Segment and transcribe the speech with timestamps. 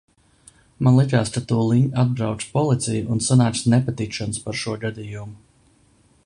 [0.85, 5.39] Man likās, ka tūliņ atbrauks policija un sanāks nepatikšanas par šo gadījumu.